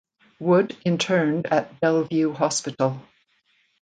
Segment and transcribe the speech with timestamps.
[0.39, 3.03] Wood interned at Bellevue Hospital.